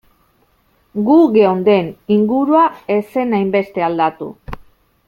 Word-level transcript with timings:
Gu 1.09 1.17
geunden, 1.35 1.91
ingurua 2.17 2.65
ez 2.97 3.01
zen 3.17 3.39
hainbeste 3.43 3.89
aldatu. 3.91 4.35